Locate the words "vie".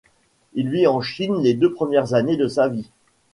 2.67-2.89